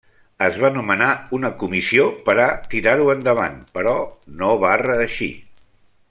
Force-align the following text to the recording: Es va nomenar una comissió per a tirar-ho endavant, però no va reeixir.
Es 0.43 0.55
va 0.61 0.69
nomenar 0.77 1.09
una 1.39 1.51
comissió 1.63 2.07
per 2.29 2.35
a 2.47 2.49
tirar-ho 2.73 3.07
endavant, 3.17 3.59
però 3.79 3.93
no 4.41 4.49
va 4.65 4.73
reeixir. 4.87 5.29